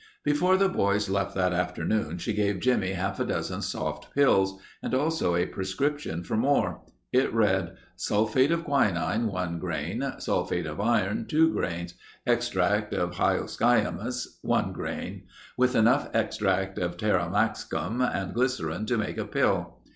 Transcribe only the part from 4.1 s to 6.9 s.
pills and also a prescription for more.